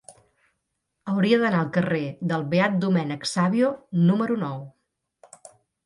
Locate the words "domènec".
2.87-3.31